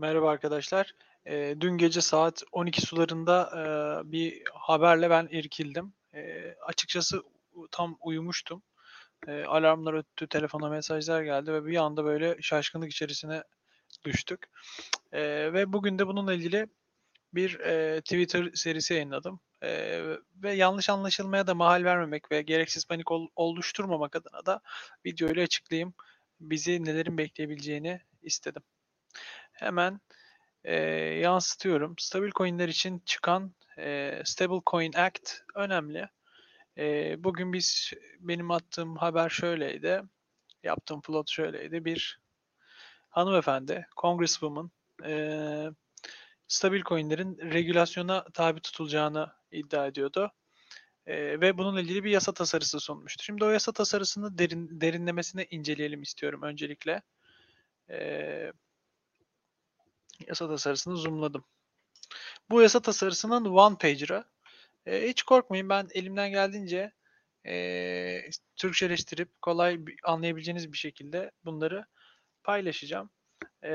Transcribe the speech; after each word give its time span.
Merhaba 0.00 0.30
arkadaşlar. 0.30 0.94
Eee, 1.26 1.60
dün 1.60 1.78
gece 1.78 2.00
saat 2.00 2.42
12 2.52 2.80
sularında 2.82 3.50
eee, 3.54 4.12
bir 4.12 4.42
haberle 4.54 5.10
ben 5.10 5.28
irkildim. 5.30 5.94
Eee, 6.14 6.56
açıkçası 6.66 7.22
tam 7.70 7.96
uyumuştum. 8.00 8.62
Eee, 9.28 9.44
alarmlar 9.44 9.94
öttü, 9.94 10.28
telefona 10.28 10.68
mesajlar 10.68 11.22
geldi 11.22 11.52
ve 11.52 11.66
bir 11.66 11.76
anda 11.76 12.04
böyle 12.04 12.36
şaşkınlık 12.42 12.90
içerisine 12.92 13.42
düştük. 14.04 14.46
Eee, 15.14 15.52
ve 15.52 15.72
bugün 15.72 15.98
de 15.98 16.06
bununla 16.06 16.34
ilgili 16.34 16.66
bir 17.34 17.60
eee, 17.60 18.00
Twitter 18.02 18.50
serisi 18.54 18.94
yayınladım. 18.94 19.40
Eee, 19.62 20.18
ve 20.36 20.52
yanlış 20.54 20.90
anlaşılmaya 20.90 21.46
da 21.48 21.54
mahal 21.54 21.84
vermemek 21.84 22.32
ve 22.32 22.42
gereksiz 22.42 22.86
panik 22.86 23.12
ol- 23.12 23.28
oluşturmamak 23.36 24.16
adına 24.16 24.46
da 24.46 24.60
videoyla 25.06 25.44
açıklayayım. 25.44 25.94
Bizi 26.40 26.84
nelerin 26.84 27.18
bekleyebileceğini 27.18 28.00
istedim. 28.22 28.62
Hemen 29.60 30.00
Eee, 30.64 30.74
yansıtıyorum. 31.20 31.94
Stabil 31.98 32.30
coin'ler 32.30 32.68
için 32.68 33.02
çıkan 33.06 33.54
eee 33.78 34.22
Stable 34.26 34.60
Coin 34.70 34.92
Act 34.94 35.30
önemli. 35.56 36.08
Eee, 36.76 37.16
bugün 37.18 37.52
biz 37.52 37.92
benim 38.20 38.50
attığım 38.50 38.96
haber 38.96 39.28
şöyleydi. 39.30 40.02
Yaptığım 40.64 41.02
plot 41.02 41.30
şöyleydi. 41.30 41.84
Bir 41.84 42.20
hanımefendi, 43.10 43.86
Congresswoman 43.96 44.70
eee 45.04 45.70
stabil 46.48 46.82
coin'lerin 46.82 47.38
regülasyona 47.54 48.24
tabi 48.34 48.60
tutulacağını 48.60 49.28
iddia 49.52 49.86
ediyordu. 49.86 50.32
Eee, 51.08 51.40
ve 51.40 51.58
bununla 51.58 51.80
ilgili 51.80 52.04
bir 52.04 52.10
yasa 52.10 52.34
tasarısı 52.34 52.80
sunmuştu. 52.80 53.24
Şimdi 53.24 53.44
o 53.44 53.50
yasa 53.50 53.72
tasarısını 53.72 54.38
derin, 54.38 54.80
derinlemesine 54.80 55.46
inceleyelim 55.50 56.02
istiyorum 56.02 56.42
öncelikle. 56.42 57.02
Eee, 57.90 58.52
yasa 60.28 60.48
tasarısını 60.48 60.96
zoomladım. 60.96 61.44
Bu 62.50 62.62
yasa 62.62 62.80
tasarısının 62.82 63.44
one 63.44 63.78
pager'ı. 63.78 64.24
E, 64.86 65.08
hiç 65.08 65.22
korkmayın 65.22 65.68
ben 65.68 65.88
elimden 65.94 66.30
geldiğince 66.30 66.92
e, 67.46 68.30
Türkçeleştirip 68.56 69.42
kolay 69.42 69.80
anlayabileceğiniz 70.04 70.72
bir 70.72 70.78
şekilde 70.78 71.30
bunları 71.44 71.84
paylaşacağım. 72.44 73.10
E, 73.64 73.70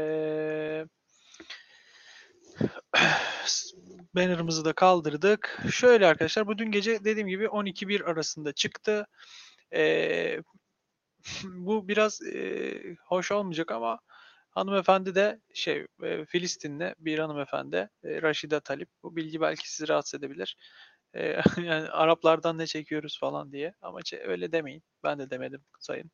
banner'ımızı 4.16 4.66
da 4.66 4.74
kaldırdık. 4.74 5.60
Şöyle 5.72 6.08
arkadaşlar 6.08 6.48
bu 6.48 6.58
dün 6.58 6.72
gece 6.72 7.04
dediğim 7.04 7.28
gibi 7.28 7.46
12-1 7.46 8.04
arasında 8.04 8.54
çıktı. 8.54 9.08
E, 9.74 10.40
bu 11.44 11.88
biraz 11.88 12.22
e, 12.22 12.82
hoş 13.06 13.32
olmayacak 13.32 13.72
ama 13.72 14.00
hanımefendi 14.56 15.16
de 15.16 15.40
şey 15.54 15.88
e, 16.04 16.26
Filistinli 16.26 16.96
bir 17.00 17.20
hanımefendi 17.20 17.90
e, 18.04 18.22
Raşida 18.22 18.60
Talip. 18.60 18.90
Bu 19.04 19.16
bilgi 19.16 19.42
belki 19.42 19.72
sizi 19.72 19.88
rahatsız 19.88 20.20
edebilir. 20.20 20.58
E, 21.14 21.42
yani 21.58 21.90
Araplardan 21.90 22.58
ne 22.58 22.68
çekiyoruz 22.68 23.20
falan 23.20 23.52
diye 23.52 23.74
ama 23.82 24.00
öyle 24.24 24.52
demeyin. 24.52 24.84
Ben 25.04 25.20
de 25.20 25.30
demedim 25.30 25.62
sayın. 25.80 26.12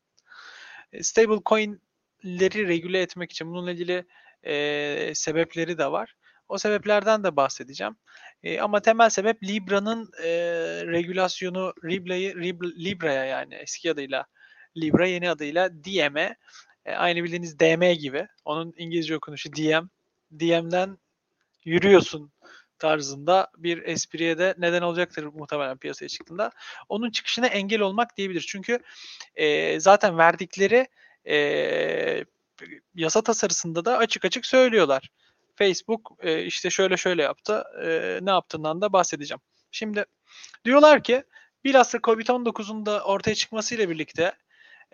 E, 0.92 1.02
stable 1.02 1.40
coin'leri 1.46 2.68
regüle 2.68 3.02
etmek 3.02 3.32
için 3.32 3.50
bununla 3.50 3.72
ilgili 3.72 4.04
e, 4.42 5.14
sebepleri 5.14 5.78
de 5.78 5.92
var. 5.92 6.14
O 6.48 6.58
sebeplerden 6.58 7.24
de 7.24 7.36
bahsedeceğim. 7.36 7.96
E, 8.42 8.60
ama 8.60 8.80
temel 8.80 9.10
sebep 9.10 9.42
Libra'nın 9.42 10.10
e, 10.22 10.30
regülasyonu 10.86 11.74
Libra'yı 11.84 12.36
Libra'ya 12.62 13.24
yani 13.24 13.54
eski 13.54 13.90
adıyla 13.90 14.26
Libra 14.76 15.06
yeni 15.06 15.30
adıyla 15.30 15.70
DM'e 15.72 16.36
e, 16.84 16.92
aynı 16.92 17.24
bildiğiniz 17.24 17.58
DM 17.58 17.92
gibi. 17.92 18.28
Onun 18.44 18.74
İngilizce 18.76 19.16
okunuşu 19.16 19.52
DM. 19.52 19.88
DM'den 20.32 20.98
yürüyorsun 21.64 22.32
tarzında 22.78 23.50
bir 23.56 23.82
espriye 23.82 24.38
de 24.38 24.54
neden 24.58 24.82
olacaktır 24.82 25.24
muhtemelen 25.24 25.78
piyasaya 25.78 26.08
çıktığında. 26.08 26.50
Onun 26.88 27.10
çıkışına 27.10 27.46
engel 27.46 27.80
olmak 27.80 28.16
diyebilir. 28.16 28.44
Çünkü 28.48 28.78
e, 29.34 29.80
zaten 29.80 30.18
verdikleri 30.18 30.86
e, 31.28 32.24
yasa 32.94 33.22
tasarısında 33.22 33.84
da 33.84 33.98
açık 33.98 34.24
açık 34.24 34.46
söylüyorlar. 34.46 35.10
Facebook 35.54 36.12
e, 36.20 36.44
işte 36.44 36.70
şöyle 36.70 36.96
şöyle 36.96 37.22
yaptı. 37.22 37.64
E, 37.84 38.18
ne 38.22 38.30
yaptığından 38.30 38.80
da 38.80 38.92
bahsedeceğim. 38.92 39.40
Şimdi 39.70 40.04
diyorlar 40.64 41.02
ki 41.02 41.24
bilhassa 41.64 41.98
Covid-19'un 41.98 42.86
da 42.86 43.04
ortaya 43.04 43.34
çıkmasıyla 43.34 43.88
birlikte 43.88 44.32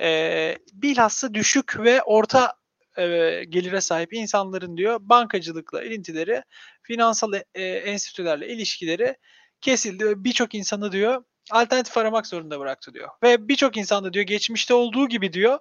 e, 0.00 0.58
bilhassa 0.72 1.34
düşük 1.34 1.78
ve 1.78 2.02
orta 2.02 2.54
e, 2.96 3.04
gelire 3.48 3.80
sahip 3.80 4.12
insanların 4.12 4.76
diyor 4.76 4.98
bankacılıkla 5.00 5.82
ilintileri, 5.82 6.42
finansal 6.82 7.32
e, 7.54 7.62
enstitülerle 7.64 8.48
ilişkileri 8.48 9.16
kesildi 9.60 10.04
ve 10.06 10.24
birçok 10.24 10.54
insanı 10.54 10.92
diyor 10.92 11.24
alternatif 11.50 11.98
aramak 11.98 12.26
zorunda 12.26 12.60
bıraktı 12.60 12.94
diyor. 12.94 13.08
Ve 13.22 13.48
birçok 13.48 13.76
insan 13.76 14.04
da 14.04 14.12
diyor 14.12 14.24
geçmişte 14.24 14.74
olduğu 14.74 15.08
gibi 15.08 15.32
diyor 15.32 15.58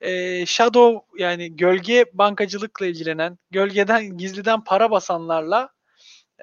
e, 0.00 0.46
shadow 0.46 1.22
yani 1.24 1.56
gölge 1.56 2.04
bankacılıkla 2.12 2.86
ilgilenen, 2.86 3.38
gölgeden 3.50 4.18
gizliden 4.18 4.64
para 4.64 4.90
basanlarla 4.90 5.68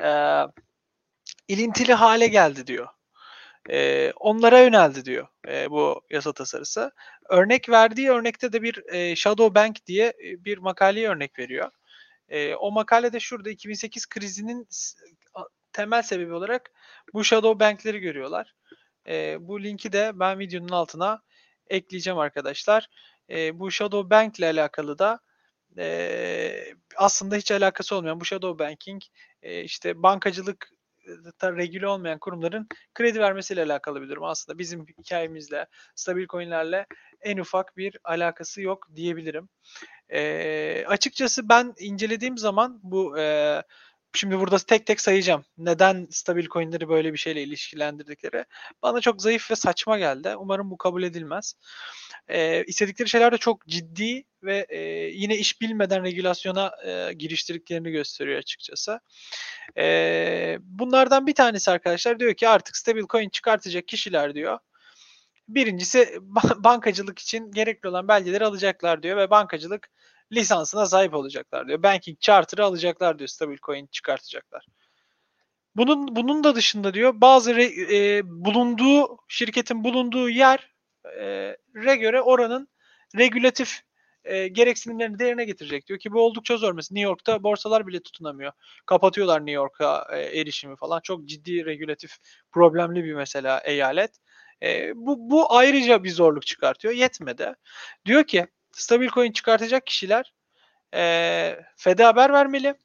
e, 0.03 0.08
ilintili 1.47 1.94
hale 1.94 2.28
geldi 2.28 2.68
diyor. 2.68 2.88
E, 3.69 4.12
onlara 4.16 4.59
yöneldi 4.59 5.06
diyor 5.06 5.28
e, 5.47 5.72
bu 5.72 6.01
yasa 6.09 6.34
tasarısı. 6.34 6.91
Örnek 7.29 7.69
verdiği 7.69 8.09
örnekte 8.09 8.53
de 8.53 8.62
bir 8.62 8.94
e, 8.94 9.16
Shadow 9.16 9.56
Bank 9.56 9.85
diye 9.85 10.13
bir 10.40 10.57
makaleye 10.57 11.09
örnek 11.09 11.40
veriyor. 11.40 11.72
E, 12.29 12.56
o 12.56 12.72
makalede 12.72 13.19
şurada 13.19 13.50
2008 13.50 14.06
krizinin 14.06 14.68
temel 15.73 16.02
sebebi 16.02 16.34
olarak 16.34 16.72
bu 17.13 17.23
Shadow 17.23 17.59
Bank'leri 17.66 18.00
görüyorlar. 18.00 18.56
E, 19.07 19.38
bu 19.40 19.63
linki 19.63 19.94
de 19.94 20.12
ben 20.16 20.40
videonun 20.40 20.69
altına 20.69 21.22
ekleyeceğim 21.68 22.19
arkadaşlar. 22.19 22.88
E, 23.29 23.59
bu 23.59 23.72
Shadow 23.72 24.09
Bank 24.09 24.40
ile 24.40 24.46
alakalı 24.46 25.00
da 25.00 25.19
e, 25.78 26.73
aslında 26.97 27.35
hiç 27.35 27.52
alakası 27.52 27.96
olmayan 27.96 28.19
bu 28.19 28.25
Shadow 28.25 28.66
Banking 28.66 29.02
e, 29.41 29.63
işte 29.63 30.03
bankacılık 30.03 30.69
regüle 31.44 31.88
olmayan 31.88 32.19
kurumların 32.19 32.68
kredi 32.94 33.19
vermesiyle 33.19 33.63
alakalı 33.63 34.01
bir 34.01 34.09
durum. 34.09 34.24
Aslında 34.24 34.59
bizim 34.59 34.85
hikayemizle, 35.00 35.68
stabil 35.96 36.28
coinlerle 36.28 36.85
en 37.22 37.38
ufak 37.38 37.78
bir 37.78 37.97
alakası 38.03 38.62
yok 38.62 38.88
diyebilirim. 38.96 39.50
E, 40.09 40.85
açıkçası 40.88 41.50
ben 41.50 41.73
incelediğim 41.79 42.38
zaman 42.38 42.79
bu 42.84 43.19
e, 43.19 43.62
Şimdi 44.16 44.40
burada 44.40 44.57
tek 44.57 44.85
tek 44.85 45.01
sayacağım. 45.01 45.46
Neden 45.57 46.07
stabil 46.12 46.47
coinleri 46.47 46.90
böyle 46.90 47.13
bir 47.13 47.18
şeyle 47.18 47.44
ilişkilendirdikleri 47.44 48.46
bana 48.81 49.01
çok 49.01 49.22
zayıf 49.22 49.51
ve 49.51 49.56
saçma 49.56 49.97
geldi. 49.97 50.35
Umarım 50.38 50.72
bu 50.72 50.78
kabul 50.78 51.03
edilmez. 51.03 51.53
Ee, 52.28 52.63
istedikleri 52.63 53.09
şeyler 53.09 53.31
de 53.31 53.38
çok 53.38 53.68
ciddi 53.68 54.23
ve 54.44 54.66
e, 54.69 54.79
yine 55.13 55.38
iş 55.38 55.62
bilmeden 55.62 56.03
regülasyona 56.03 56.72
e, 56.85 57.13
giriştirdiklerini 57.13 57.91
gösteriyor 57.91 58.40
açıkçası. 58.40 59.00
E, 59.78 60.57
bunlardan 60.62 61.28
bir 61.28 61.35
tanesi 61.35 61.72
arkadaşlar 61.72 62.19
diyor 62.19 62.34
ki 62.34 62.50
artık 62.50 62.78
stabil 62.78 63.03
coin 63.09 63.29
çıkartacak 63.29 63.88
kişiler 63.88 64.35
diyor. 64.35 64.59
Birincisi 65.47 66.18
bankacılık 66.56 67.19
için 67.19 67.52
gerekli 67.52 67.90
olan 67.90 68.07
belgeleri 68.07 68.46
alacaklar 68.46 69.03
diyor 69.03 69.18
ve 69.18 69.29
bankacılık 69.29 69.90
lisansına 70.35 70.85
sahip 70.85 71.13
olacaklar 71.13 71.67
diyor. 71.67 71.83
Banking 71.83 72.19
charter'ı 72.19 72.66
alacaklar 72.66 73.19
diyor. 73.19 73.27
Stabil 73.27 73.57
coin 73.57 73.88
çıkartacaklar. 73.88 74.66
Bunun 75.75 76.16
bunun 76.16 76.44
da 76.44 76.55
dışında 76.55 76.94
diyor 76.94 77.13
bazı 77.21 77.55
re, 77.55 77.66
e, 77.97 78.21
bulunduğu 78.25 79.17
şirketin 79.27 79.83
bulunduğu 79.83 80.29
yer 80.29 80.73
e, 81.19 81.57
re 81.75 81.95
göre 81.95 82.22
oranın 82.22 82.67
regülatif 83.17 83.81
e, 84.23 84.47
gereksinimlerini 84.47 85.19
de 85.19 85.25
yerine 85.25 85.45
getirecek 85.45 85.88
diyor 85.88 85.99
ki 85.99 86.11
bu 86.11 86.22
oldukça 86.22 86.57
zor. 86.57 86.73
Mesela 86.73 86.95
New 86.95 87.09
York'ta 87.09 87.43
borsalar 87.43 87.87
bile 87.87 87.99
tutunamıyor. 87.99 88.52
Kapatıyorlar 88.85 89.40
New 89.40 89.52
York'a 89.52 90.08
e, 90.11 90.40
erişimi 90.40 90.75
falan. 90.75 90.99
Çok 91.03 91.25
ciddi 91.25 91.66
regülatif 91.66 92.17
problemli 92.52 93.03
bir 93.03 93.13
mesela 93.13 93.59
eyalet. 93.59 94.11
E, 94.63 94.91
bu, 94.96 95.31
bu 95.31 95.55
ayrıca 95.55 96.03
bir 96.03 96.11
zorluk 96.11 96.46
çıkartıyor. 96.46 96.93
Yetmedi. 96.93 97.53
Diyor 98.05 98.23
ki 98.23 98.47
stabil 98.73 99.09
coin 99.09 99.31
çıkartacak 99.31 99.87
kişiler 99.87 100.34
e, 100.93 101.59
Fed'e 101.75 102.03
haber 102.03 102.34
vermeli. 102.34 102.75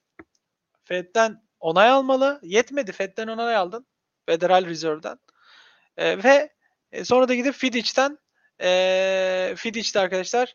Fed'den 0.85 1.43
onay 1.61 1.89
almalı. 1.89 2.41
Yetmedi. 2.43 2.93
Fed'den 2.93 3.29
onay 3.29 3.57
aldın. 3.57 3.87
Federal 4.27 4.67
Reserve'den. 4.67 5.19
E, 5.97 6.25
ve 6.25 6.51
sonra 7.05 7.29
da 7.29 7.35
gidip 7.35 7.55
Fitch'ten 7.55 8.19
e, 8.63 9.55
Fitch'te 9.57 10.01
arkadaşlar 10.01 10.55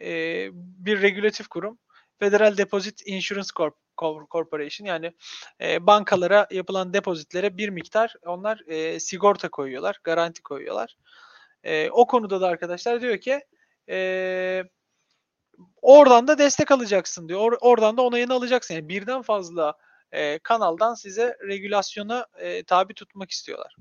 e, 0.00 0.48
bir 0.54 1.02
regülatif 1.02 1.48
kurum. 1.48 1.78
Federal 2.18 2.56
Deposit 2.56 3.02
Insurance 3.06 3.48
Corp 3.56 3.74
Corporation 4.30 4.86
yani 4.86 5.12
e, 5.60 5.86
bankalara 5.86 6.46
yapılan 6.50 6.94
depozitlere 6.94 7.56
bir 7.56 7.68
miktar 7.68 8.14
onlar 8.26 8.62
e, 8.66 9.00
sigorta 9.00 9.48
koyuyorlar, 9.48 10.00
garanti 10.04 10.42
koyuyorlar. 10.42 10.96
E, 11.64 11.90
o 11.90 12.06
konuda 12.06 12.40
da 12.40 12.48
arkadaşlar 12.48 13.00
diyor 13.00 13.18
ki 13.18 13.40
e, 13.88 14.64
oradan 15.82 16.26
da 16.26 16.38
destek 16.38 16.70
alacaksın 16.70 17.28
diyor. 17.28 17.40
Or- 17.40 17.58
oradan 17.60 17.96
da 17.96 18.02
onayını 18.02 18.34
alacaksın. 18.34 18.74
Yani 18.74 18.88
birden 18.88 19.22
fazla 19.22 19.74
e, 20.12 20.38
kanaldan 20.38 20.94
size 20.94 21.36
regülasyona 21.48 22.26
e, 22.38 22.64
tabi 22.64 22.94
tutmak 22.94 23.30
istiyorlar. 23.30 23.76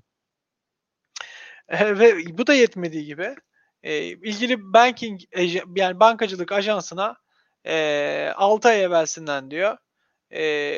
E, 1.70 2.00
ve 2.00 2.38
bu 2.38 2.48
da 2.48 2.54
yetmediği 2.54 3.06
gibi 3.06 3.36
e, 3.84 4.04
ilgili 4.06 4.74
banking 4.74 5.22
yani 5.76 6.00
bankacılık 6.00 6.52
ajansına 6.52 7.16
e, 7.66 8.32
6 8.36 8.70
ay 8.70 8.84
evvelsinden 8.84 9.52
diyor 9.52 9.78
e, 10.34 10.78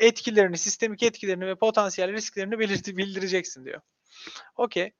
etkilerini, 0.00 0.58
sistemik 0.58 1.02
etkilerini 1.02 1.46
ve 1.46 1.54
potansiyel 1.54 2.12
risklerini 2.12 2.58
belirti, 2.58 2.96
bildireceksin 2.96 3.64
diyor. 3.64 3.80
Okey. 4.56 4.92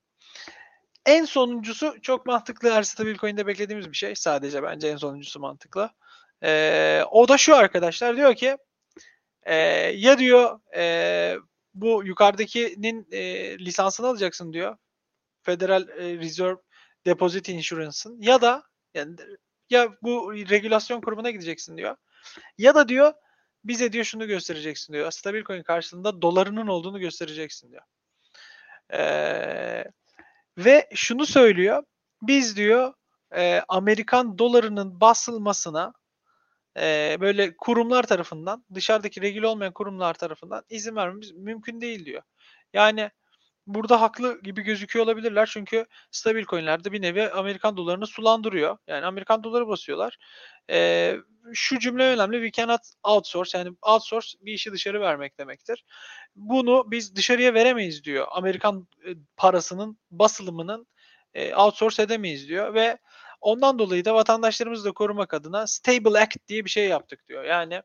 En 1.06 1.24
sonuncusu 1.24 1.96
çok 2.02 2.26
mantıklı 2.26 2.70
her 2.72 2.82
stabil 2.82 3.16
coin'de 3.16 3.46
beklediğimiz 3.46 3.90
bir 3.90 3.96
şey. 3.96 4.14
Sadece 4.14 4.62
bence 4.62 4.88
en 4.88 4.96
sonuncusu 4.96 5.40
mantıklı. 5.40 5.90
Ee, 6.42 7.02
o 7.10 7.28
da 7.28 7.38
şu 7.38 7.56
arkadaşlar 7.56 8.16
diyor 8.16 8.34
ki 8.34 8.56
e, 9.42 9.54
ya 9.96 10.18
diyor 10.18 10.60
e, 10.76 11.36
bu 11.74 12.04
yukarıdakinin 12.04 13.08
e, 13.12 13.58
lisansını 13.58 14.06
alacaksın 14.06 14.52
diyor. 14.52 14.76
Federal 15.42 15.88
e, 15.88 16.18
Reserve 16.18 16.60
Deposit 17.06 17.48
Insurance'ın 17.48 18.20
ya 18.20 18.40
da 18.40 18.62
yani 18.94 19.16
ya 19.70 19.88
bu 20.02 20.32
regülasyon 20.34 21.00
kurumuna 21.00 21.30
gideceksin 21.30 21.76
diyor. 21.76 21.96
Ya 22.58 22.74
da 22.74 22.88
diyor 22.88 23.12
bize 23.64 23.92
diyor 23.92 24.04
şunu 24.04 24.26
göstereceksin 24.26 24.92
diyor. 24.92 25.10
Stabil 25.10 25.44
coin 25.44 25.62
karşılığında 25.62 26.22
dolarının 26.22 26.66
olduğunu 26.66 27.00
göstereceksin 27.00 27.70
diyor. 27.70 27.82
Ee, 28.92 29.84
ve 30.58 30.88
şunu 30.94 31.26
söylüyor. 31.26 31.82
Biz 32.22 32.56
diyor 32.56 32.94
e, 33.36 33.62
Amerikan 33.68 34.38
dolarının 34.38 35.00
basılmasına 35.00 35.92
e, 36.80 37.16
böyle 37.20 37.56
kurumlar 37.56 38.02
tarafından 38.02 38.64
dışarıdaki 38.74 39.22
regül 39.22 39.42
olmayan 39.42 39.72
kurumlar 39.72 40.14
tarafından 40.14 40.64
izin 40.68 40.96
vermemiz 40.96 41.32
mümkün 41.32 41.80
değil 41.80 42.06
diyor. 42.06 42.22
Yani 42.72 43.10
burada 43.66 44.00
haklı 44.00 44.40
gibi 44.42 44.62
gözüküyor 44.62 45.04
olabilirler. 45.04 45.48
Çünkü 45.52 45.86
stabil 46.10 46.44
coinlerde 46.44 46.92
bir 46.92 47.02
nevi 47.02 47.30
Amerikan 47.30 47.76
dolarını 47.76 48.06
sulandırıyor. 48.06 48.78
Yani 48.86 49.06
Amerikan 49.06 49.44
doları 49.44 49.68
basıyorlar. 49.68 50.18
Ee, 50.70 51.16
şu 51.54 51.78
cümle 51.78 52.04
önemli. 52.04 52.36
We 52.36 52.62
cannot 52.62 52.80
outsource. 53.02 53.58
Yani 53.58 53.76
outsource 53.82 54.28
bir 54.40 54.52
işi 54.52 54.72
dışarı 54.72 55.00
vermek 55.00 55.38
demektir. 55.38 55.84
Bunu 56.36 56.90
biz 56.90 57.16
dışarıya 57.16 57.54
veremeyiz 57.54 58.04
diyor. 58.04 58.26
Amerikan 58.30 58.88
e, 59.06 59.10
parasının 59.36 59.98
basılımının 60.10 60.86
e, 61.34 61.54
outsource 61.54 62.02
edemeyiz 62.02 62.48
diyor 62.48 62.74
ve 62.74 62.98
ondan 63.40 63.78
dolayı 63.78 64.04
da 64.04 64.14
vatandaşlarımızı 64.14 64.84
da 64.84 64.92
korumak 64.92 65.34
adına 65.34 65.66
Stable 65.66 66.20
Act 66.20 66.48
diye 66.48 66.64
bir 66.64 66.70
şey 66.70 66.88
yaptık 66.88 67.28
diyor. 67.28 67.44
Yani 67.44 67.82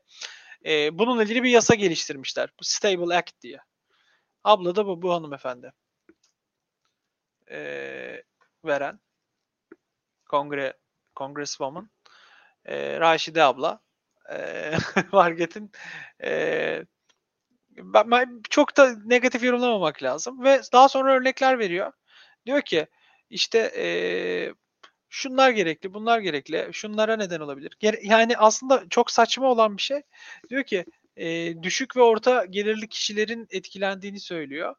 e, 0.66 0.98
bununla 0.98 1.22
ilgili 1.22 1.42
bir 1.42 1.50
yasa 1.50 1.74
geliştirmişler. 1.74 2.48
Bu 2.60 2.64
Stable 2.64 3.16
Act 3.16 3.40
diye. 3.42 3.58
Abla 4.44 4.76
da 4.76 4.86
bu, 4.86 5.02
bu 5.02 5.14
hanımefendi. 5.14 5.72
Ee, 7.50 8.22
veren. 8.64 9.00
Kongre 10.26 10.74
Congresswoman. 11.16 11.90
Ee, 12.68 13.00
Raşide 13.00 13.42
abla. 13.42 13.80
Ee, 14.32 14.72
Market'in 15.12 15.72
e, 16.24 16.84
ben, 17.76 18.42
çok 18.50 18.76
da 18.76 18.96
negatif 19.04 19.44
yorumlamamak 19.44 20.02
lazım. 20.02 20.44
Ve 20.44 20.60
daha 20.72 20.88
sonra 20.88 21.14
örnekler 21.14 21.58
veriyor. 21.58 21.92
Diyor 22.46 22.62
ki 22.62 22.86
işte 23.30 23.58
e, 23.76 23.86
şunlar 25.08 25.50
gerekli, 25.50 25.94
bunlar 25.94 26.18
gerekli, 26.18 26.68
şunlara 26.72 27.16
neden 27.16 27.40
olabilir. 27.40 27.76
Yani 28.02 28.36
aslında 28.36 28.84
çok 28.90 29.10
saçma 29.10 29.46
olan 29.46 29.76
bir 29.76 29.82
şey. 29.82 30.02
Diyor 30.50 30.64
ki 30.64 30.84
e, 31.16 31.54
düşük 31.62 31.96
ve 31.96 32.02
orta 32.02 32.44
gelirli 32.44 32.88
kişilerin 32.88 33.46
etkilendiğini 33.50 34.20
söylüyor. 34.20 34.74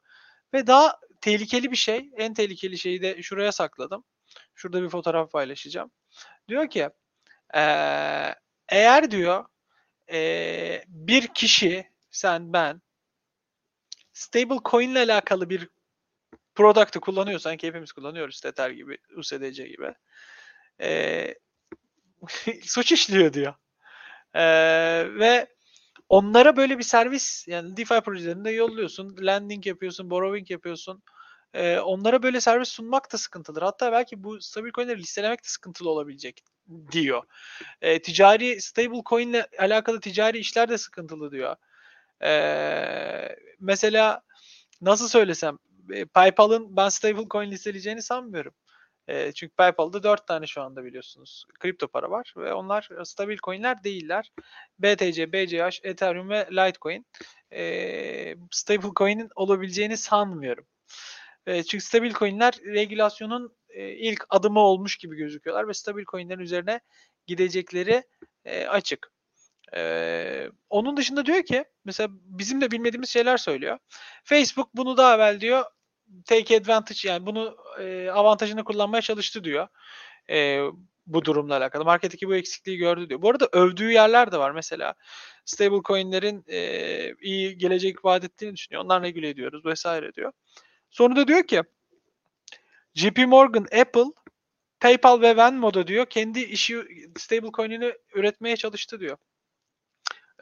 Ve 0.53 0.67
daha 0.67 0.99
tehlikeli 1.21 1.71
bir 1.71 1.75
şey, 1.75 2.09
en 2.17 2.33
tehlikeli 2.33 2.77
şeyi 2.77 3.01
de 3.01 3.21
şuraya 3.23 3.51
sakladım. 3.51 4.03
Şurada 4.55 4.83
bir 4.83 4.89
fotoğraf 4.89 5.31
paylaşacağım. 5.31 5.91
Diyor 6.47 6.69
ki 6.69 6.89
e, 7.55 7.61
eğer 8.69 9.11
diyor 9.11 9.45
e, 10.11 10.83
bir 10.87 11.27
kişi, 11.27 11.89
sen, 12.11 12.53
ben 12.53 12.81
stable 14.13 14.59
coin 14.65 14.91
ile 14.91 14.99
alakalı 14.99 15.49
bir 15.49 15.69
product'ı 16.55 16.99
kullanıyorsan 16.99 17.57
ki 17.57 17.67
hepimiz 17.67 17.91
kullanıyoruz 17.91 18.41
Tether 18.41 18.69
gibi, 18.69 18.97
USDC 19.15 19.67
gibi 19.67 19.93
e, 20.81 21.35
suç 22.63 22.91
işliyor 22.91 23.33
diyor. 23.33 23.53
E, 24.33 24.43
ve 25.19 25.47
onlara 26.09 26.57
böyle 26.57 26.77
bir 26.77 26.83
servis 26.83 27.47
yani 27.47 27.77
DeFi 27.77 28.01
projelerinde 28.01 28.51
yolluyorsun. 28.51 29.17
Landing 29.19 29.67
yapıyorsun, 29.67 30.09
borrowing 30.09 30.51
yapıyorsun. 30.51 31.03
Ee, 31.53 31.79
onlara 31.79 32.23
böyle 32.23 32.41
servis 32.41 32.69
sunmak 32.69 33.13
da 33.13 33.17
sıkıntıdır. 33.17 33.61
Hatta 33.61 33.91
belki 33.91 34.23
bu 34.23 34.41
stabil 34.41 34.71
coinleri 34.71 34.99
listelemek 34.99 35.39
de 35.39 35.47
sıkıntılı 35.47 35.89
olabilecek 35.89 36.43
diyor. 36.91 37.23
Ee, 37.81 38.01
ticari 38.01 38.61
stable 38.61 39.01
coin 39.05 39.29
ile 39.29 39.47
alakalı 39.59 39.99
ticari 39.99 40.37
işler 40.37 40.69
de 40.69 40.77
sıkıntılı 40.77 41.31
diyor. 41.31 41.55
Ee, 42.23 43.35
mesela 43.59 44.21
nasıl 44.81 45.07
söylesem 45.07 45.57
PayPal'ın 46.13 46.77
ben 46.77 46.89
stable 46.89 47.27
coin 47.29 47.51
listeleyeceğini 47.51 48.01
sanmıyorum. 48.01 48.53
E, 49.09 49.31
çünkü 49.31 49.55
PayPal'da 49.55 50.03
4 50.03 50.27
tane 50.27 50.47
şu 50.47 50.61
anda 50.61 50.85
biliyorsunuz 50.85 51.45
kripto 51.59 51.87
para 51.87 52.11
var 52.11 52.33
ve 52.37 52.53
onlar 52.53 52.89
stabil 53.03 53.37
coinler 53.37 53.83
değiller. 53.83 54.31
BTC, 54.79 55.33
BCH, 55.33 55.79
Ethereum 55.83 56.29
ve 56.29 56.47
Litecoin. 56.51 57.05
E, 57.53 58.35
stabil 58.51 58.89
coin'in 58.95 59.29
olabileceğini 59.35 59.97
sanmıyorum. 59.97 60.65
E, 61.45 61.63
çünkü 61.63 61.85
stabil 61.85 62.13
coinler 62.13 62.53
regülasyonun 62.65 63.57
e, 63.69 63.89
ilk 63.89 64.25
adımı 64.29 64.59
olmuş 64.59 64.97
gibi 64.97 65.15
gözüküyorlar 65.15 65.67
ve 65.67 65.73
stabil 65.73 66.05
coinlerin 66.05 66.39
üzerine 66.39 66.79
gidecekleri 67.27 68.03
e, 68.45 68.65
açık. 68.65 69.11
Ee, 69.75 70.49
onun 70.69 70.97
dışında 70.97 71.25
diyor 71.25 71.43
ki 71.43 71.65
mesela 71.85 72.09
bizim 72.11 72.61
de 72.61 72.71
bilmediğimiz 72.71 73.09
şeyler 73.09 73.37
söylüyor. 73.37 73.77
Facebook 74.23 74.69
bunu 74.75 74.97
daha 74.97 75.15
evvel 75.15 75.41
diyor 75.41 75.63
take 76.25 76.57
advantage 76.57 77.09
yani 77.09 77.25
bunu 77.25 77.57
e, 77.79 78.09
avantajını 78.09 78.63
kullanmaya 78.63 79.01
çalıştı 79.01 79.43
diyor. 79.43 79.67
E, 80.29 80.61
bu 81.07 81.25
durumla 81.25 81.57
alakalı. 81.57 81.85
Marketteki 81.85 82.27
bu 82.27 82.35
eksikliği 82.35 82.77
gördü 82.77 83.09
diyor. 83.09 83.21
Bu 83.21 83.29
arada 83.29 83.49
övdüğü 83.51 83.91
yerler 83.91 84.31
de 84.31 84.37
var. 84.37 84.51
Mesela 84.51 84.93
stable 85.45 85.81
coinlerin 85.85 86.43
e, 86.47 87.13
iyi 87.21 87.57
gelecek 87.57 88.05
vaat 88.05 88.23
ettiğini 88.23 88.55
düşünüyor. 88.55 88.85
Onlarla 88.85 89.07
ilgili 89.07 89.27
ediyoruz 89.27 89.65
vesaire 89.65 90.13
diyor. 90.13 90.31
Sonra 90.89 91.15
da 91.15 91.27
diyor 91.27 91.47
ki 91.47 91.63
JP 92.99 93.17
Morgan, 93.27 93.65
Apple, 93.79 94.11
PayPal 94.79 95.21
ve 95.21 95.37
Venmo'da 95.37 95.87
diyor 95.87 96.05
kendi 96.05 96.39
işi 96.39 96.83
stable 97.17 97.51
coin'ini 97.53 97.93
üretmeye 98.15 98.57
çalıştı 98.57 98.99
diyor. 98.99 99.17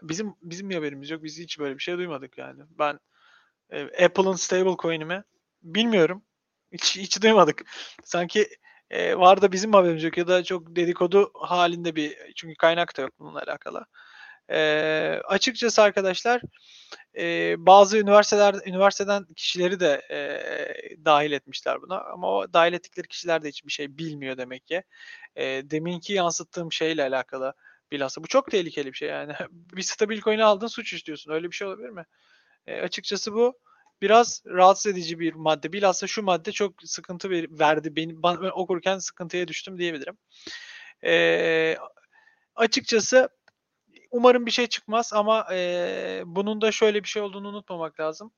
Bizim 0.01 0.35
bizim 0.41 0.71
haberimiz 0.71 1.09
yok. 1.09 1.23
Biz 1.23 1.39
hiç 1.39 1.59
böyle 1.59 1.77
bir 1.77 1.83
şey 1.83 1.97
duymadık 1.97 2.37
yani. 2.37 2.63
Ben 2.69 2.99
e, 3.69 4.05
Apple'ın 4.05 4.33
stable 4.33 4.75
coin'i 4.77 5.05
mi 5.05 5.23
Bilmiyorum. 5.61 6.23
Hiç, 6.71 6.97
hiç 6.97 7.23
duymadık. 7.23 7.63
Sanki 8.03 8.47
e, 8.89 9.15
var 9.15 9.41
da 9.41 9.51
bizim 9.51 9.73
haberimiz 9.73 10.03
yok 10.03 10.17
ya 10.17 10.27
da 10.27 10.43
çok 10.43 10.75
dedikodu 10.75 11.31
halinde 11.33 11.95
bir 11.95 12.17
çünkü 12.35 12.55
kaynak 12.55 12.97
da 12.97 13.01
yok 13.01 13.11
bununla 13.19 13.39
alakalı. 13.41 13.85
E, 14.49 14.59
açıkçası 15.25 15.81
arkadaşlar 15.81 16.41
e, 17.17 17.55
bazı 17.57 17.97
üniversiteler 17.97 18.55
üniversiteden 18.65 19.25
kişileri 19.35 19.79
de 19.79 20.01
e, 20.11 21.05
dahil 21.05 21.31
etmişler 21.31 21.81
buna 21.81 22.01
ama 22.01 22.31
o 22.31 22.53
dahil 22.53 22.73
ettikleri 22.73 23.07
kişiler 23.07 23.43
de 23.43 23.47
hiçbir 23.49 23.71
şey 23.71 23.97
bilmiyor 23.97 24.37
demek 24.37 24.67
ki. 24.67 24.83
E, 25.35 25.45
deminki 25.45 26.13
yansıttığım 26.13 26.71
şeyle 26.71 27.03
alakalı 27.03 27.53
bilhassa 27.91 28.23
bu 28.23 28.27
çok 28.27 28.51
tehlikeli 28.51 28.87
bir 28.87 28.97
şey 28.97 29.09
yani. 29.09 29.33
bir 29.51 29.81
stabil 29.81 30.21
coin'i 30.21 30.43
aldın 30.43 30.67
suç 30.67 30.93
işliyorsun. 30.93 31.31
Öyle 31.31 31.51
bir 31.51 31.55
şey 31.55 31.67
olabilir 31.67 31.89
mi? 31.89 32.05
E, 32.67 32.81
açıkçası 32.81 33.33
bu 33.33 33.59
biraz 34.01 34.43
rahatsız 34.45 34.91
edici 34.91 35.19
bir 35.19 35.33
madde. 35.33 35.73
Bilhassa 35.73 36.07
şu 36.07 36.23
madde 36.23 36.51
çok 36.51 36.73
sıkıntı 36.83 37.29
verdi. 37.31 37.95
Beni, 37.95 38.23
ben 38.23 38.35
okurken 38.35 38.97
sıkıntıya 38.97 39.47
düştüm 39.47 39.77
diyebilirim. 39.77 40.17
E, 41.05 41.77
açıkçası 42.55 43.29
umarım 44.11 44.45
bir 44.45 44.51
şey 44.51 44.67
çıkmaz 44.67 45.13
ama 45.13 45.47
e, 45.53 46.23
bunun 46.25 46.61
da 46.61 46.71
şöyle 46.71 47.03
bir 47.03 47.07
şey 47.07 47.21
olduğunu 47.21 47.47
unutmamak 47.47 47.99
lazım. 47.99 48.31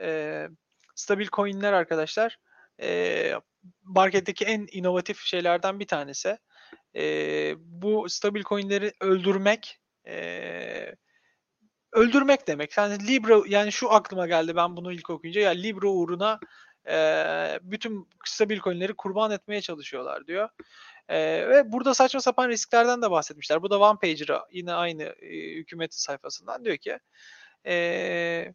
E, 0.00 0.48
stabil 0.94 1.26
coinler 1.32 1.72
arkadaşlar 1.72 2.38
e, 2.82 3.32
marketteki 3.82 4.44
en 4.44 4.66
inovatif 4.72 5.20
şeylerden 5.20 5.80
bir 5.80 5.86
tanesi. 5.86 6.38
E, 6.96 7.04
bu 7.58 8.08
stabil 8.08 8.42
coinleri 8.42 8.92
öldürmek 9.00 9.80
e, 10.06 10.94
öldürmek 11.92 12.48
demek. 12.48 12.76
Yani 12.76 13.06
Libra 13.08 13.42
yani 13.46 13.72
şu 13.72 13.92
aklıma 13.92 14.26
geldi 14.26 14.56
ben 14.56 14.76
bunu 14.76 14.92
ilk 14.92 15.10
okuyunca 15.10 15.40
ya 15.40 15.50
Libra 15.50 15.88
uğruna 15.88 16.40
e, 16.88 16.96
bütün 17.62 18.08
stabil 18.24 18.58
coinleri 18.58 18.94
kurban 18.94 19.30
etmeye 19.30 19.60
çalışıyorlar 19.60 20.26
diyor. 20.26 20.48
Eee, 21.10 21.48
ve 21.48 21.72
burada 21.72 21.94
saçma 21.94 22.20
sapan 22.20 22.48
risklerden 22.48 23.02
de 23.02 23.10
bahsetmişler. 23.10 23.62
Bu 23.62 23.70
da 23.70 23.80
One 23.80 23.98
Pager'a 24.02 24.46
yine 24.52 24.72
aynı, 24.74 25.02
eee, 25.22 25.54
hükümet 25.56 25.94
sayfasından 25.94 26.64
diyor 26.64 26.76
ki, 26.76 26.98
eee, 27.66 28.54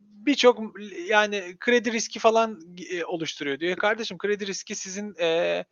birçok 0.00 0.60
yani 1.08 1.56
kredi 1.60 1.92
riski 1.92 2.18
falan 2.20 2.60
eee, 2.78 3.04
oluşturuyor 3.04 3.60
diyor. 3.60 3.76
Kardeşim 3.76 4.18
kredi 4.18 4.46
riski 4.48 4.74
sizin, 4.76 5.14
eee, 5.20 5.64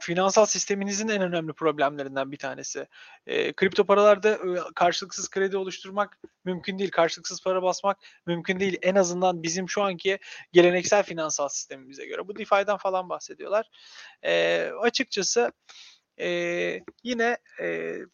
finansal 0.00 0.46
sisteminizin 0.46 1.08
en 1.08 1.22
önemli 1.22 1.52
problemlerinden 1.52 2.32
bir 2.32 2.36
tanesi. 2.38 2.86
Eee, 3.26 3.52
kripto 3.52 3.84
paralarda, 3.86 4.28
ııı, 4.44 4.64
karşılıksız 4.74 5.30
kredi 5.30 5.56
oluşturmak 5.56 6.18
mümkün 6.44 6.78
değil. 6.78 6.90
Karşılıksız 6.90 7.42
para 7.42 7.62
basmak 7.62 7.98
mümkün 8.26 8.60
değil. 8.60 8.78
En 8.82 8.94
azından 8.94 9.42
bizim 9.42 9.68
şu 9.68 9.82
anki 9.82 10.18
geleneksel 10.52 11.02
finansal 11.02 11.48
sistemimize 11.48 12.06
göre. 12.06 12.28
Bu 12.28 12.36
DeFi'den 12.36 12.76
falan 12.76 13.08
bahsediyorlar. 13.08 13.68
Eee, 14.24 14.72
açıkçası, 14.82 15.52
eee, 16.18 16.84
yine, 17.04 17.38
r 17.60 18.06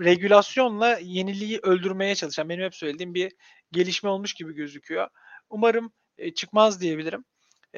regülasyonla 0.00 0.98
yeniliği 1.02 1.60
öldürmeye 1.62 2.14
çalışan, 2.14 2.48
benim 2.48 2.64
hep 2.64 2.74
söylediğim 2.74 3.14
bir 3.14 3.32
gelişme 3.72 4.10
olmuş 4.10 4.34
gibi 4.34 4.54
gözüküyor. 4.54 5.08
Umarım, 5.50 5.92
eee, 6.18 6.34
çıkmaz 6.34 6.80
diyebilirim. 6.80 7.24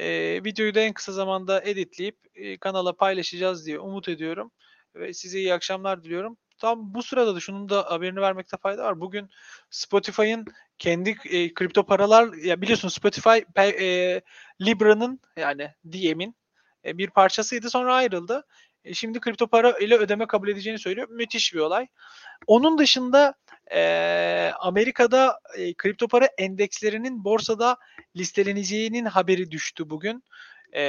Eee, 0.01 0.45
videoyu 0.45 0.75
da 0.77 0.81
en 0.81 0.95
kısa 0.95 1.13
zamanda 1.13 1.63
editleyip, 1.65 2.19
eee, 2.37 2.59
kanala 2.59 2.95
paylaşacağız 2.97 3.67
diye 3.67 3.81
umut 3.81 4.11
ediyorum 4.11 4.53
ve 4.97 5.15
size 5.15 5.41
iyi 5.41 5.55
akşamlar 5.55 6.05
diliyorum. 6.05 6.39
Tam 6.59 6.95
bu 6.95 7.05
sırada 7.05 7.37
da 7.37 7.41
şunun 7.41 7.71
da 7.71 7.93
haberini 7.93 8.23
vermekte 8.23 8.59
fayda 8.59 8.85
var. 8.85 9.01
Bugün 9.01 9.31
Spotify'ın 9.71 10.47
kendi, 10.79 11.17
eee, 11.31 11.55
kripto 11.55 11.87
paralar 11.87 12.35
ya 12.35 12.63
biliyorsun 12.63 12.89
Spotify 12.89 13.41
pe 13.57 13.77
eee, 13.81 14.23
Libra'nın 14.63 15.21
yani 15.39 15.71
Diem'in, 15.93 16.37
eee, 16.85 16.99
bir 16.99 17.11
parçasıydı 17.11 17.71
sonra 17.71 17.95
ayrıldı. 17.97 18.47
E, 18.85 18.95
şimdi 18.95 19.21
kripto 19.21 19.49
para 19.49 19.79
ile 19.79 19.97
ödeme 19.97 20.27
kabul 20.27 20.49
edeceğini 20.49 20.79
söylüyor. 20.81 21.09
Müthiş 21.11 21.55
bir 21.55 21.61
olay. 21.61 21.89
Onun 22.47 22.79
dışında, 22.79 23.35
eee, 23.73 24.53
Amerika'da, 24.61 25.39
eee, 25.59 25.75
kripto 25.79 26.09
para 26.09 26.29
endekslerinin 26.39 27.25
borsada 27.25 27.77
listeleneceğinin 28.17 29.05
haberi 29.05 29.51
düştü 29.51 29.91
bugün. 29.91 30.25
Eee, 30.75 30.83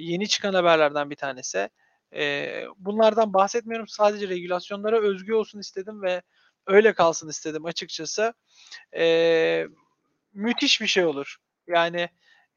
yeni 0.00 0.28
çıkan 0.28 0.54
haberlerden 0.54 1.10
bir 1.10 1.16
tanesi. 1.16 1.68
Eee, 2.12 2.66
bunlardan 2.78 3.34
bahsetmiyorum. 3.34 3.88
Sadece 3.88 4.28
regülasyonlara 4.28 5.00
özgü 5.00 5.34
olsun 5.34 5.58
istedim 5.60 6.02
ve 6.02 6.22
öyle 6.66 6.92
kalsın 6.94 7.28
istedim 7.28 7.64
açıkçası. 7.64 8.34
Eee, 8.96 9.68
müthiş 10.34 10.80
bir 10.80 10.86
şey 10.86 11.04
olur. 11.04 11.36
Yani, 11.68 12.08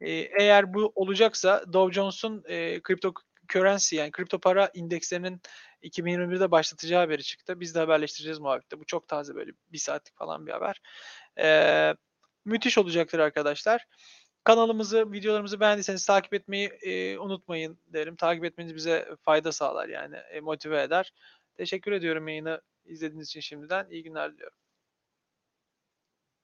eee, 0.02 0.32
eğer 0.40 0.74
bu 0.74 0.92
olacaksa 0.96 1.64
Dow 1.74 1.94
Jones'un, 1.96 2.44
eee, 2.50 2.82
kripto 2.84 3.14
currency 3.54 3.96
yani 3.96 4.12
kripto 4.12 4.40
para 4.40 4.72
indekslerinin 4.74 5.42
2021'de 5.82 6.52
başlatacağı 6.52 7.02
haberi 7.02 7.24
çıktı. 7.24 7.60
Biz 7.60 7.76
de 7.76 7.80
haberleştireceğiz 7.80 8.40
muhabbetle. 8.40 8.80
Bu 8.80 8.86
çok 8.86 9.08
taze 9.08 9.36
böyle 9.36 9.52
1 9.72 9.78
saatlik 9.78 10.18
falan 10.18 10.48
bir 10.48 10.52
haber. 10.52 10.82
Eee, 11.38 11.96
müthiş 12.46 12.78
olacaktır 12.78 13.20
arkadaşlar. 13.20 13.86
Kanalımızı, 14.44 15.12
videolarımızı 15.12 15.60
beğendiyseniz 15.60 16.06
takip 16.06 16.34
etmeyi, 16.34 16.72
eee, 16.84 17.18
unutmayın 17.20 17.80
derim. 17.88 18.16
Takip 18.16 18.46
etmeniz 18.46 18.76
bize 18.76 19.10
fayda 19.24 19.52
sağlar 19.52 19.90
yani, 19.90 20.16
eee, 20.34 20.40
motive 20.42 20.82
eder. 20.84 21.14
Teşekkür 21.58 21.92
ediyorum 21.92 22.28
yayını 22.28 22.62
izlediğiniz 22.86 23.28
için 23.28 23.40
şimdiden. 23.42 23.88
İyi 23.90 24.04
günler 24.04 24.34
diliyorum. 24.34 24.58